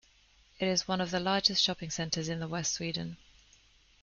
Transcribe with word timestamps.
It 0.59 0.67
is 0.67 0.87
one 0.87 0.99
of 0.99 1.11
the 1.11 1.19
largest 1.19 1.61
shopping 1.61 1.91
centers 1.91 2.27
in 2.27 2.39
the 2.39 2.47
west 2.47 2.73
Sweden. 2.73 3.17